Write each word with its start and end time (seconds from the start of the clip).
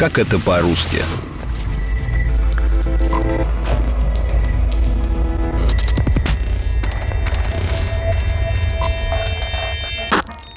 Как 0.00 0.18
это 0.18 0.38
по-русски? 0.38 0.96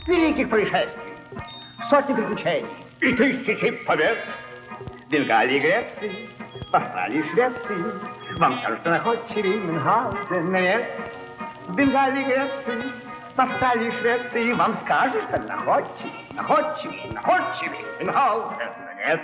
Великих 0.08 0.50
происшествий, 0.50 1.14
сотни 1.90 2.14
приключений 2.14 2.66
и 3.02 3.12
тысячи 3.12 3.72
побед. 3.86 4.18
Бенгалии 5.10 5.60
Греции, 5.60 6.30
в 6.72 6.74
Австралии 6.74 7.26
Швеции. 7.34 8.38
Вам 8.38 8.58
скажут, 8.60 8.86
находчивый 8.86 9.58
Мюнхгаузен, 9.58 10.54
нет. 10.54 10.86
В 11.68 11.76
Бенгалии 11.76 12.24
Греции, 12.24 12.90
в 13.36 13.40
Австралии 13.42 13.92
Швеции. 14.00 14.54
Вам 14.54 14.74
скажут, 14.86 15.22
что 15.24 15.38
находчивый, 15.40 16.14
находчивый, 16.34 17.12
находчивый 17.12 17.33
Но 18.06 18.54
нет. 19.08 19.20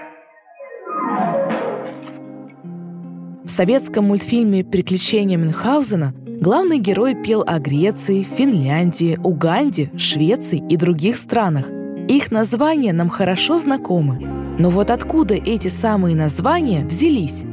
В 3.43 3.49
советском 3.49 4.05
мультфильме 4.05 4.63
«Приключения 4.63 5.37
Мюнхгаузена» 5.37 6.13
главный 6.39 6.77
герой 6.77 7.15
пел 7.15 7.43
о 7.45 7.59
Греции, 7.59 8.23
Финляндии, 8.23 9.19
Уганде, 9.23 9.91
Швеции 9.97 10.63
и 10.69 10.77
других 10.77 11.17
странах. 11.17 11.67
Их 12.07 12.31
названия 12.31 12.93
нам 12.93 13.09
хорошо 13.09 13.57
знакомы. 13.57 14.19
Но 14.57 14.69
вот 14.69 14.91
откуда 14.91 15.33
эти 15.33 15.67
самые 15.67 16.15
названия 16.15 16.85
взялись? 16.85 17.43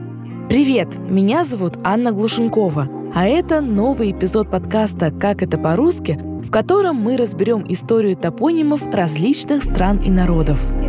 Привет, 0.49 0.99
меня 0.99 1.45
зовут 1.45 1.79
Анна 1.83 2.13
Глушенкова, 2.13 2.89
а 3.15 3.27
это 3.27 3.61
новый 3.61 4.13
эпизод 4.13 4.51
подкаста 4.51 5.11
«Как 5.11 5.43
это 5.43 5.59
по-русски», 5.59 6.21
в 6.47 6.51
котором 6.51 6.97
мы 6.97 7.17
разберем 7.17 7.67
историю 7.69 8.17
топонимов 8.17 8.83
различных 8.93 9.65
стран 9.65 9.99
и 9.99 10.11
народов– 10.11 10.61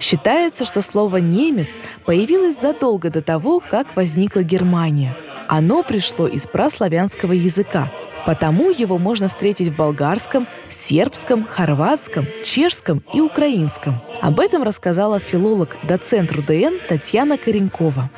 Считается, 0.00 0.64
что 0.64 0.80
слово 0.80 1.18
«немец» 1.18 1.68
появилось 2.06 2.58
задолго 2.58 3.10
до 3.10 3.20
того, 3.20 3.60
как 3.60 3.94
возникла 3.94 4.42
Германия. 4.42 5.14
Оно 5.46 5.82
пришло 5.82 6.26
из 6.26 6.46
праславянского 6.46 7.32
языка, 7.32 7.88
потому 8.24 8.70
его 8.70 8.98
можно 8.98 9.28
встретить 9.28 9.68
в 9.68 9.76
болгарском, 9.76 10.48
сербском, 10.70 11.44
хорватском, 11.44 12.26
чешском 12.44 13.04
и 13.12 13.20
украинском. 13.20 14.00
Об 14.22 14.40
этом 14.40 14.62
рассказала 14.62 15.20
филолог, 15.20 15.76
доцент 15.82 16.32
РУДН 16.32 16.78
Татьяна 16.88 17.36
Коренькова. 17.36 18.10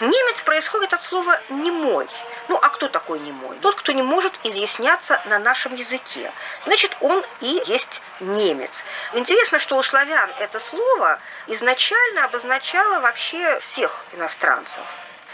Немец 0.00 0.42
происходит 0.42 0.92
от 0.92 1.00
слова 1.00 1.40
«немой», 1.48 2.06
ну 2.48 2.58
а 2.62 2.68
кто 2.68 2.88
такой 2.88 3.18
немой? 3.20 3.56
Тот, 3.60 3.74
кто 3.74 3.92
не 3.92 4.02
может 4.02 4.32
изъясняться 4.44 5.20
на 5.26 5.38
нашем 5.38 5.74
языке. 5.74 6.30
Значит, 6.64 6.96
он 7.00 7.24
и 7.40 7.62
есть 7.66 8.02
немец. 8.20 8.84
Интересно, 9.14 9.58
что 9.58 9.76
у 9.76 9.82
славян 9.82 10.30
это 10.38 10.60
слово 10.60 11.18
изначально 11.48 12.24
обозначало 12.24 13.00
вообще 13.00 13.58
всех 13.58 14.04
иностранцев. 14.12 14.84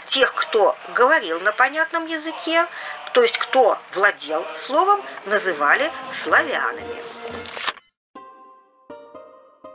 Тех, 0.05 0.33
кто 0.33 0.75
говорил 0.95 1.39
на 1.41 1.51
понятном 1.51 2.07
языке, 2.07 2.65
то 3.13 3.21
есть 3.21 3.37
кто 3.37 3.77
владел 3.93 4.45
словом, 4.55 5.01
называли 5.25 5.91
славянами. 6.09 6.83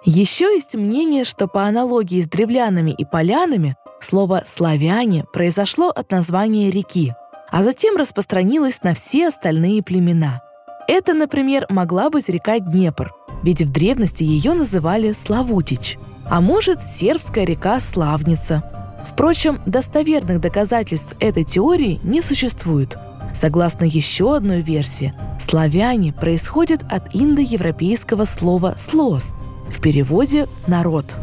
Еще 0.05 0.55
есть 0.55 0.75
мнение, 0.75 1.25
что 1.25 1.47
по 1.47 1.63
аналогии 1.63 2.21
с 2.21 2.27
древлянами 2.27 2.91
и 2.91 3.05
полянами 3.05 3.77
слово 4.01 4.43
«славяне» 4.47 5.25
произошло 5.33 5.89
от 5.89 6.11
названия 6.11 6.71
реки– 6.71 7.15
а 7.51 7.63
затем 7.63 7.97
распространилась 7.97 8.83
на 8.83 8.95
все 8.95 9.29
остальные 9.29 9.83
племена. 9.83 10.43
Это, 10.87 11.15
например, 11.15 11.67
могла 11.69 12.11
быть 12.11 12.29
река 12.29 12.59
Днепр, 12.59 13.13
ведь 13.43 13.63
в 13.63 13.71
древности 13.71 14.25
ее 14.25 14.55
называли 14.55 15.13
Славутич, 15.13 15.99
а 16.29 16.41
может, 16.41 16.83
сербская 16.83 17.45
река 17.45 17.81
Славница. 17.81 18.63
Впрочем, 19.07 19.61
достоверных 19.67 20.41
доказательств 20.41 21.15
этой 21.21 21.45
теории 21.45 22.01
не 22.03 22.21
существует. 22.21 22.97
Согласно 23.35 23.85
еще 23.85 24.37
одной 24.37 24.63
версии, 24.63 25.15
славяне 25.41 26.13
происходят 26.13 26.83
от 26.89 27.15
индоевропейского 27.15 28.25
слова 28.25 28.75
«слос», 28.77 29.35
в 29.69 29.81
переводе 29.81 30.49
«народ». 30.67 31.15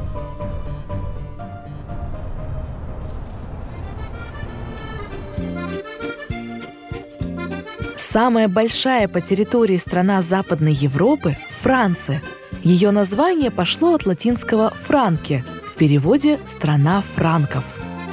Самая 8.15 8.47
большая 8.47 9.09
по 9.09 9.19
территории 9.19 9.75
страна 9.75 10.21
Западной 10.21 10.71
Европы– 10.71 11.35
Франция. 11.61 12.21
Ее 12.63 12.91
название 12.91 13.51
пошло 13.51 13.93
от 13.93 14.05
латинского 14.05 14.69
«франки», 14.69 15.43
в 15.67 15.75
переводе 15.75 16.39
«страна 16.47 17.01
франков». 17.01 17.65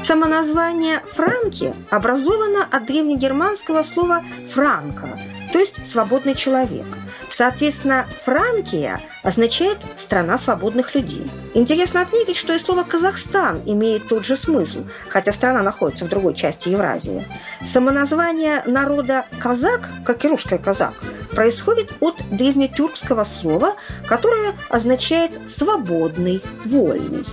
Само 0.02 0.26
название 0.26 1.02
«франки» 1.14 1.72
образовано 1.88 2.66
от 2.68 2.86
древнегерманского 2.86 3.84
слова 3.84 4.24
«франко», 4.52 5.08
то 5.52 5.60
есть 5.60 5.86
«свободный 5.86 6.34
человек». 6.34 6.86
Соответственно, 7.32 8.06
Франкия 8.26 9.00
означает 9.22 9.78
«страна 9.96 10.36
свободных 10.36 10.94
людей». 10.94 11.30
Интересно 11.54 12.02
отметить, 12.02 12.36
что 12.36 12.52
и 12.52 12.58
слово 12.58 12.84
«Казахстан» 12.84 13.62
имеет 13.64 14.06
тот 14.06 14.26
же 14.26 14.36
смысл, 14.36 14.84
хотя 15.08 15.32
страна 15.32 15.62
находится 15.62 16.04
в 16.04 16.10
другой 16.10 16.34
части 16.34 16.68
Евразии. 16.68 17.26
Самоназвание 17.64 18.62
народа 18.66 19.24
«казак», 19.38 19.88
как 20.04 20.22
и 20.26 20.28
русское 20.28 20.58
«казак», 20.58 20.92
происходит 21.30 21.94
от 22.00 22.22
древнетюркского 22.30 23.24
слова, 23.24 23.76
которое 24.06 24.52
означает 24.68 25.40
«свободный», 25.50 26.42
«вольный». 26.66 27.24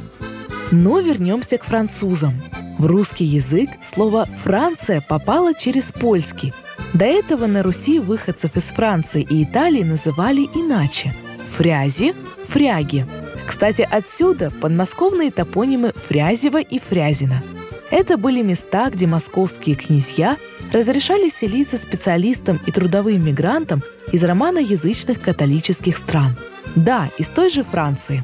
Но 0.71 1.01
вернемся 1.01 1.57
к 1.57 1.65
французам. 1.65 2.41
В 2.77 2.85
русский 2.85 3.25
язык 3.25 3.69
слово 3.83 4.29
«Франция» 4.45 5.01
попало 5.01 5.53
через 5.53 5.91
польский– 5.91 6.53
до 6.93 7.05
этого 7.05 7.45
на 7.45 7.63
Руси 7.63 7.99
выходцев 7.99 8.55
из 8.55 8.65
Франции 8.65 9.25
и 9.29 9.43
Италии 9.43 9.83
называли 9.83 10.41
иначе– 10.55 11.13
фрязи, 11.49 12.15
фряги. 12.47 13.05
Кстати, 13.47 13.87
отсюда 13.89 14.51
подмосковные 14.51 15.31
топонимы 15.31 15.93
Фрязева 15.93 16.61
и 16.61 16.79
Фрязина. 16.79 17.43
Это 17.91 18.17
были 18.17 18.41
места, 18.41 18.89
где 18.89 19.07
московские 19.07 19.75
князья 19.75 20.37
разрешали 20.71 21.29
селиться 21.29 21.77
специалистам 21.77 22.59
и 22.65 22.71
трудовым 22.71 23.25
мигрантам 23.25 23.81
из 24.11 24.23
романоязычных 24.23 25.19
католических 25.21 25.97
стран. 25.97 26.35
Да, 26.75 27.09
из 27.17 27.27
той 27.29 27.49
же 27.49 27.63
Франции. 27.63 28.23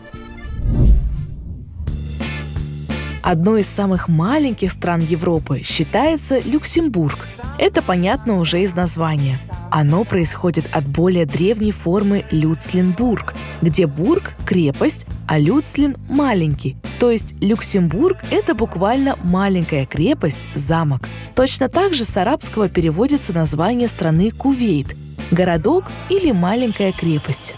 Одной 3.26 3.62
из 3.62 3.68
самых 3.68 4.08
маленьких 4.08 4.72
стран 4.72 5.00
Европы 5.00 5.64
считается 5.64 6.40
Люксембург– 6.40 7.28
это 7.58 7.82
понятно 7.82 8.38
уже 8.38 8.62
из 8.62 8.76
названия. 8.76 9.40
Оно 9.72 10.04
происходит 10.04 10.66
от 10.72 10.86
более 10.86 11.26
древней 11.26 11.72
формы 11.72 12.24
Люцленбург, 12.30 13.34
где 13.64 13.88
бург– 13.88 14.34
крепость, 14.46 15.08
а 15.28 15.40
Люцлин– 15.40 15.98
маленький. 16.08 16.78
То 17.00 17.10
есть 17.10 17.34
Люксембург– 17.42 18.18
это 18.30 18.54
буквально 18.54 19.18
маленькая 19.24 19.88
крепость, 19.88 20.48
замок. 20.54 21.10
Точно 21.34 21.68
так 21.68 21.96
же 21.96 22.06
с 22.06 22.16
арабского 22.18 22.70
переводится 22.70 23.34
название 23.34 23.88
страны 23.88 24.30
Кувейт– 24.30 24.96
городок 25.32 25.86
или 26.10 26.32
маленькая 26.32 26.92
крепость. 26.92 27.56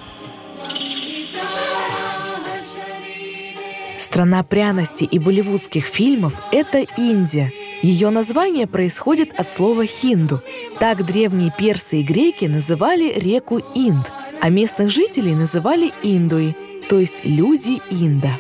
Страна 4.00 4.44
пряностей 4.44 5.08
и 5.08 5.20
болливудских 5.20 5.86
фильмов– 5.86 6.34
это 6.52 6.86
Индия– 6.98 7.52
ее 7.82 8.10
название 8.10 8.66
происходит 8.66 9.40
от 9.40 9.52
слова 9.52 9.86
«хинду». 9.86 10.42
Так 10.80 11.06
древние 11.06 11.54
персы 11.56 11.98
и 11.98 12.04
греки 12.04 12.46
называли 12.46 13.14
реку 13.20 13.60
Инд, 13.76 14.12
а 14.42 14.50
местных 14.50 14.90
жителей 14.90 15.36
называли 15.36 15.94
индуи, 16.02 16.56
то 16.90 16.98
есть 16.98 17.24
люди 17.24 17.80
Инда. 17.92 18.32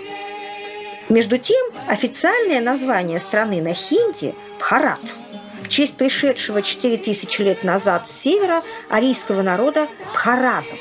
Между 1.09 1.37
тем, 1.37 1.63
официальное 1.87 2.61
название 2.61 3.19
страны 3.19 3.61
на 3.61 3.73
хинди– 3.73 4.33
Бхарат 4.59 4.99
в 5.61 5.67
честь 5.69 5.97
пришедшего 5.97 6.63
4000 6.63 7.41
лет 7.41 7.63
назад 7.63 8.07
с 8.07 8.11
севера 8.11 8.63
арийского 8.89 9.43
народа 9.43 9.87
Бхаратов. 10.13 10.79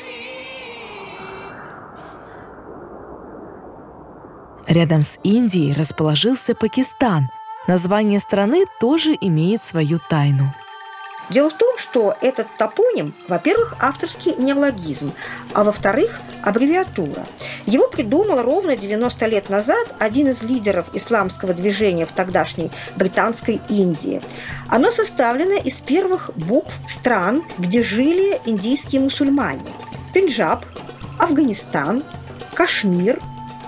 Рядом 4.67 5.03
с 5.03 5.19
Индией 5.23 5.73
расположился 5.73 6.55
Пакистан, 6.55 7.29
Название 7.67 8.21
страны 8.21 8.67
тоже 8.79 9.17
имеет 9.21 9.65
свою 9.65 9.99
тайну. 9.99 10.55
Дело 11.31 11.51
в 11.51 11.55
том, 11.55 11.77
что 11.77 12.15
этот 12.21 12.47
топоним, 12.57 13.13
во-первых, 13.27 13.75
авторский 13.81 14.37
неологизм, 14.39 15.13
а 15.53 15.65
во-вторых, 15.65 16.21
аббревиатура. 16.45 17.27
Его 17.67 17.89
придумал 17.89 18.43
ровно 18.43 18.77
90 18.77 19.27
лет 19.27 19.51
назад 19.51 19.93
один 19.99 20.29
из 20.29 20.45
лидеров 20.45 20.87
исламского 20.93 21.53
движения 21.53 22.07
в 22.07 22.13
тогдашней 22.13 22.71
британской 22.95 23.61
Индии. 23.69 24.23
Оно 24.69 24.93
составлено 24.93 25.55
из 25.55 25.81
первых 25.81 26.31
букв 26.37 26.79
стран, 26.87 27.43
где 27.59 27.83
жили 27.83 28.41
индийские 28.47 29.01
мусульмане. 29.01 29.63
Пенджаб, 30.15 30.65
Афганистан, 31.19 32.05
Кашмир, 32.55 33.21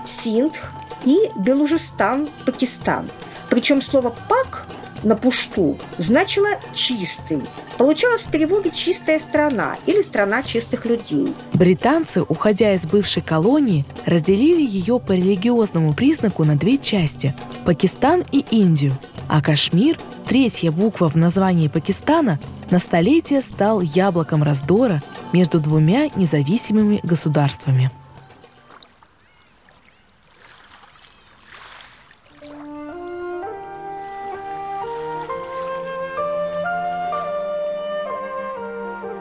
Синдх 0.05 0.61
и 1.09 1.31
Белужистан, 1.37 2.29
Пакистан. 2.45 3.09
Причем 3.49 3.81
слово 3.81 4.15
«пак» 4.29 4.67
на 5.03 5.17
пушту 5.17 5.79
значило 5.97 6.49
«чистый». 6.75 7.41
Получалось 7.79 8.25
в 8.25 8.31
переводе 8.31 8.71
«чистая 8.71 9.19
страна» 9.19 9.77
или 9.87 10.03
«страна 10.03 10.43
чистых 10.43 10.85
людей». 10.85 11.33
Британцы, 11.55 12.21
уходя 12.21 12.75
из 12.75 12.87
бывшей 12.87 13.23
колонии, 13.23 13.87
разделили 14.05 14.61
ее 14.61 15.01
по 15.01 15.13
религиозному 15.13 15.95
признаку 15.95 16.45
на 16.45 16.57
две 16.57 16.77
части– 16.77 17.35
Пакистан 17.65 18.23
и 18.31 18.45
Индию, 18.51 18.93
а 19.29 19.41
Кашмир, 19.41 19.99
третья 20.27 20.71
буква 20.71 21.09
в 21.09 21.17
названии 21.17 21.69
Пакистана, 21.69 22.39
на 22.71 22.79
столетие 22.79 23.41
стал 23.41 23.81
яблоком 23.81 24.43
раздора 24.43 25.03
между 25.33 25.59
двумя 25.59 26.11
независимыми 26.17 27.01
государствами. 27.03 27.91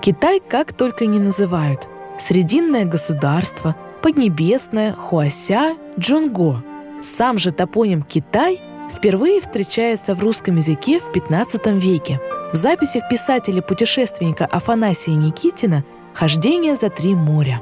Китай 0.08 0.40
как 0.40 0.72
только 0.72 1.06
не 1.06 1.20
называют. 1.20 1.90
Срединное 2.18 2.86
государство, 2.86 3.76
Поднебесное, 4.02 4.94
Хуася, 4.94 5.76
Джунго. 6.00 6.64
Сам 7.04 7.38
же 7.38 7.52
топоним 7.52 8.04
Китай 8.04 8.62
впервые 8.90 9.42
встречается 9.42 10.16
в 10.16 10.22
русском 10.22 10.56
языке 10.56 11.02
в 11.02 11.12
15 11.12 11.68
веке. 11.84 12.22
В 12.54 12.56
записях 12.56 13.10
писателя-путешественника 13.10 14.46
Афанасия 14.46 15.14
Никитина 15.14 15.84
«Хождение 16.14 16.78
за 16.78 16.90
три 16.90 17.14
моря». 17.14 17.62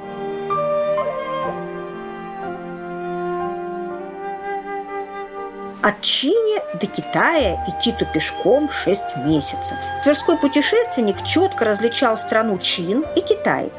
От 5.86 6.02
Чини 6.02 6.62
до 6.82 6.88
Китая 6.88 7.64
идти-то 7.68 8.06
пешком 8.06 8.72
6 8.72 9.18
месяцев. 9.18 9.78
Тверской 10.04 10.36
путешественник 10.36 11.22
четко 11.24 11.64
различал 11.64 12.18
страну 12.18 12.58
Чин 12.58 13.06
и 13.16 13.22
Китай. 13.22 13.72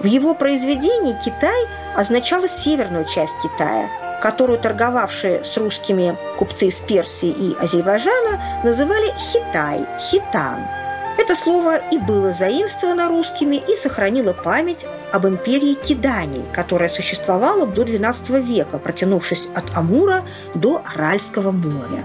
В 0.00 0.06
его 0.06 0.34
произведении 0.34 1.16
Китай 1.24 1.62
означало 1.94 2.48
северную 2.48 3.04
часть 3.04 3.36
Китая, 3.40 3.88
которую 4.20 4.58
торговавшие 4.58 5.44
с 5.44 5.56
русскими 5.56 6.16
купцы 6.36 6.66
из 6.66 6.80
Персии 6.80 7.30
и 7.30 7.56
Азербайджана 7.60 8.42
называли 8.64 9.14
Хитай, 9.16 9.86
Хитан– 10.10 10.66
это 11.18 11.34
слово 11.34 11.76
и 11.90 11.98
было 11.98 12.32
заимствовано 12.32 13.08
русскими 13.08 13.56
и 13.56 13.76
сохранило 13.76 14.32
память 14.32 14.86
об 15.12 15.26
империи 15.26 15.74
Киданий, 15.74 16.42
которая 16.52 16.88
существовала 16.88 17.66
до 17.66 17.82
XII 17.82 18.40
века, 18.42 18.78
протянувшись 18.78 19.48
от 19.54 19.64
Амура 19.76 20.24
до 20.54 20.82
Аральского 20.94 21.50
моря. 21.50 22.02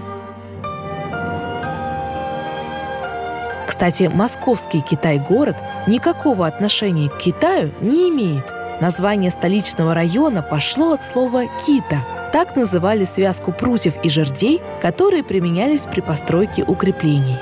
Кстати, 3.66 4.10
московский 4.12 4.80
Китай-город 4.80 5.56
никакого 5.86 6.46
отношения 6.46 7.08
к 7.08 7.18
Китаю 7.18 7.72
не 7.80 8.08
имеет. 8.08 8.52
Название 8.80 9.30
столичного 9.30 9.94
района 9.94 10.42
пошло 10.42 10.94
от 10.94 11.04
слова 11.04 11.44
«кита». 11.64 12.04
Так 12.32 12.56
называли 12.56 13.04
связку 13.04 13.52
прутьев 13.52 13.94
и 14.02 14.08
жердей, 14.08 14.60
которые 14.82 15.24
применялись 15.24 15.82
при 15.82 16.00
постройке 16.00 16.62
укреплений. 16.62 17.38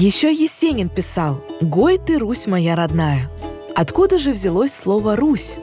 Еще 0.00 0.32
Есенин 0.32 0.88
писал 0.88 1.44
«Гой 1.60 1.98
ты, 1.98 2.18
Русь 2.18 2.46
моя 2.46 2.74
родная». 2.74 3.28
Откуда 3.74 4.18
же 4.18 4.32
взялось 4.32 4.72
слово 4.72 5.14
«Русь»? 5.14 5.56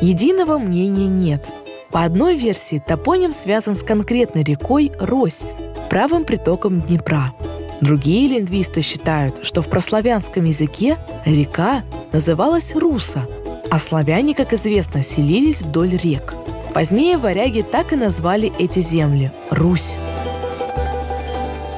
Единого 0.00 0.58
мнения 0.58 1.06
нет. 1.06 1.46
По 1.92 2.02
одной 2.02 2.36
версии 2.36 2.82
топоним 2.84 3.32
связан 3.32 3.76
с 3.76 3.84
конкретной 3.84 4.42
рекой 4.42 4.90
Рось, 4.98 5.44
правым 5.90 6.24
притоком 6.24 6.80
Днепра. 6.80 7.32
Другие 7.80 8.26
лингвисты 8.26 8.82
считают, 8.82 9.46
что 9.46 9.62
в 9.62 9.68
прославянском 9.68 10.44
языке 10.44 10.98
река 11.24 11.84
называлась 12.12 12.74
Руса, 12.74 13.28
а 13.70 13.78
славяне, 13.78 14.34
как 14.34 14.54
известно, 14.54 15.04
селились 15.04 15.62
вдоль 15.62 15.96
рек. 15.96 16.34
Позднее 16.74 17.16
варяги 17.16 17.62
так 17.62 17.92
и 17.92 17.96
назвали 17.96 18.52
эти 18.58 18.80
земли– 18.80 19.30
Русь. 19.50 19.94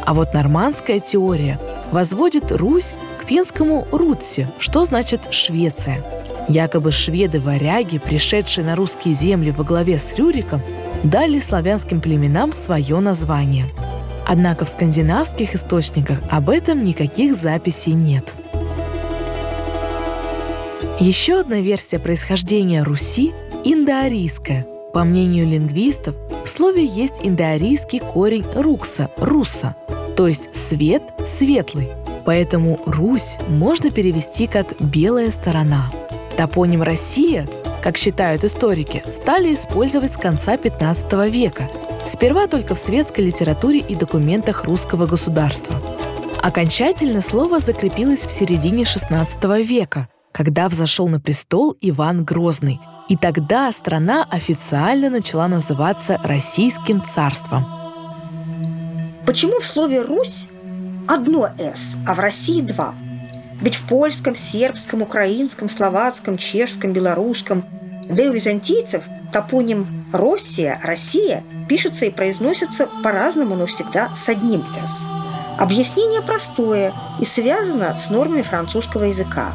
А 0.06 0.14
вот 0.14 0.32
нормандская 0.32 0.98
теория 0.98 1.60
возводит 1.92 2.52
Русь 2.52 2.94
к 3.20 3.28
финскому 3.28 3.86
«Рутси», 3.92 4.48
что 4.58 4.84
значит 4.84 5.20
«Швеция». 5.30 6.04
Якобы 6.48 6.92
шведы-варяги, 6.92 7.98
пришедшие 7.98 8.64
на 8.64 8.76
русские 8.76 9.14
земли 9.14 9.50
во 9.50 9.64
главе 9.64 9.98
с 9.98 10.14
Рюриком, 10.16 10.60
дали 11.02 11.40
славянским 11.40 12.00
племенам 12.00 12.52
свое 12.52 13.00
название. 13.00 13.66
Однако 14.26 14.64
в 14.64 14.68
скандинавских 14.68 15.54
источниках 15.54 16.18
об 16.30 16.50
этом 16.50 16.84
никаких 16.84 17.36
записей 17.36 17.92
нет. 17.92 18.32
Еще 20.98 21.40
одна 21.40 21.60
версия 21.60 21.98
происхождения 21.98 22.82
Руси– 22.82 23.32
индоарийская. 23.64 24.66
По 24.92 25.04
мнению 25.04 25.46
лингвистов, 25.46 26.14
в 26.44 26.48
слове 26.48 26.84
есть 26.84 27.16
индоарийский 27.22 28.00
корень 28.00 28.44
«рукса»– 28.54 29.10
«руса», 29.18 29.76
то 30.16 30.26
есть 30.26 30.54
свет 30.56 31.02
светлый. 31.26 31.88
Поэтому 32.24 32.80
Русь 32.86 33.36
можно 33.48 33.90
перевести 33.90 34.46
как 34.46 34.66
«белая 34.80 35.30
сторона». 35.30 35.90
Топоним 36.36 36.82
«Россия», 36.82 37.46
как 37.82 37.96
считают 37.96 38.42
историки, 38.42 39.04
стали 39.08 39.54
использовать 39.54 40.14
с 40.14 40.16
конца 40.16 40.56
15 40.56 41.30
века, 41.30 41.68
сперва 42.08 42.48
только 42.48 42.74
в 42.74 42.78
светской 42.78 43.20
литературе 43.20 43.78
и 43.78 43.94
документах 43.94 44.64
русского 44.64 45.06
государства. 45.06 45.76
Окончательно 46.42 47.22
слово 47.22 47.60
закрепилось 47.60 48.24
в 48.24 48.30
середине 48.30 48.82
XVI 48.82 49.62
века, 49.62 50.08
когда 50.32 50.68
взошел 50.68 51.08
на 51.08 51.20
престол 51.20 51.76
Иван 51.80 52.24
Грозный, 52.24 52.80
и 53.08 53.16
тогда 53.16 53.70
страна 53.70 54.26
официально 54.28 55.10
начала 55.10 55.46
называться 55.46 56.18
Российским 56.24 57.02
царством– 57.04 57.66
Почему 59.26 59.58
в 59.58 59.66
слове 59.66 60.02
«Русь» 60.02 60.46
одно 61.08 61.48
«с», 61.58 61.96
а 62.06 62.14
в 62.14 62.20
России 62.20 62.60
два? 62.60 62.94
Ведь 63.60 63.74
в 63.74 63.88
польском, 63.88 64.36
сербском, 64.36 65.02
украинском, 65.02 65.68
словацком, 65.68 66.36
чешском, 66.36 66.92
белорусском, 66.92 67.64
да 68.08 68.22
и 68.22 68.28
у 68.28 68.32
византийцев 68.32 69.02
топоним 69.32 69.84
«Россия», 70.12 70.80
«Россия» 70.84 71.42
пишется 71.68 72.04
и 72.06 72.10
произносится 72.10 72.88
по-разному, 73.02 73.56
но 73.56 73.66
всегда 73.66 74.14
с 74.14 74.28
одним 74.28 74.64
«с». 74.86 75.08
Объяснение 75.58 76.22
простое 76.22 76.92
и 77.20 77.24
связано 77.24 77.96
с 77.96 78.10
нормами 78.10 78.42
французского 78.42 79.04
языка. 79.04 79.52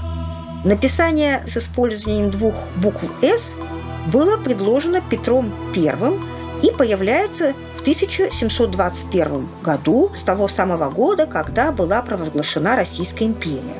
Написание 0.66 1.44
с 1.48 1.56
использованием 1.56 2.30
двух 2.30 2.56
букв 2.75 3.04
«с» 3.22 3.56
было 4.12 4.36
предложено 4.36 5.00
Петром 5.00 5.54
I 5.74 5.96
и 6.62 6.72
появляется 6.72 7.54
в 7.82 7.84
1721 7.84 9.50
году, 9.64 10.12
с 10.14 10.22
того 10.24 10.48
самого 10.48 10.92
года, 10.92 11.26
когда 11.26 11.72
была 11.72 12.04
провозглашена 12.04 12.76
Российская 12.76 13.26
империя. 13.26 13.74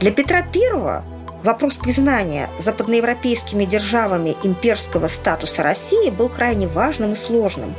Для 0.00 0.10
Петра 0.10 0.40
I 0.40 1.02
вопрос 1.42 1.78
признания 1.78 2.50
западноевропейскими 2.58 3.64
державами 3.64 4.36
имперского 4.42 5.08
статуса 5.08 5.62
России 5.62 6.10
был 6.10 6.28
крайне 6.28 6.68
важным 6.68 7.12
и 7.12 7.16
сложным. 7.16 7.74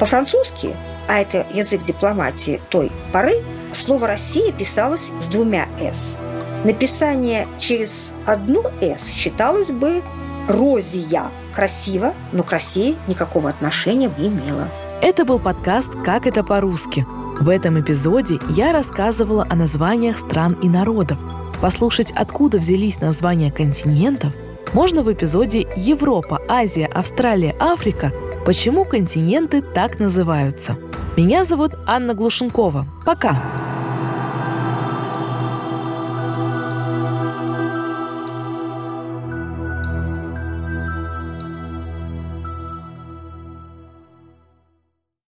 По-французски, 0.00 0.74
а 1.06 1.18
это 1.18 1.46
язык 1.52 1.82
дипломатии 1.82 2.58
той 2.70 2.90
поры, 3.12 3.44
слово 3.74 4.06
«Россия» 4.06 4.52
писалось 4.52 5.12
с 5.20 5.26
двумя 5.26 5.68
«с». 5.78 6.16
Написание 6.64 7.46
через 7.58 8.14
одно 8.24 8.72
«с» 8.80 9.06
считалось 9.10 9.70
бы 9.70 10.02
«розия», 10.48 11.30
красиво, 11.54 12.14
но 12.32 12.42
к 12.42 12.52
России 12.52 12.96
никакого 13.06 13.50
отношения 13.50 14.10
не 14.16 14.28
имела. 14.28 14.66
Это 15.02 15.24
был 15.24 15.38
подкаст 15.38 15.90
«Как 16.04 16.26
это 16.26 16.42
по-русски». 16.42 17.06
В 17.40 17.48
этом 17.48 17.80
эпизоде 17.80 18.38
я 18.50 18.72
рассказывала 18.72 19.46
о 19.48 19.54
названиях 19.56 20.18
стран 20.18 20.56
и 20.62 20.68
народов. 20.68 21.18
Послушать, 21.60 22.12
откуда 22.12 22.58
взялись 22.58 23.00
названия 23.00 23.50
континентов, 23.50 24.32
можно 24.72 25.02
в 25.02 25.12
эпизоде 25.12 25.66
«Европа, 25.76 26.40
Азия, 26.48 26.86
Австралия, 26.86 27.54
Африка. 27.58 28.12
Почему 28.44 28.84
континенты 28.84 29.62
так 29.62 29.98
называются?». 29.98 30.76
Меня 31.16 31.44
зовут 31.44 31.72
Анна 31.86 32.14
Глушенкова. 32.14 32.86
Пока! 33.04 33.63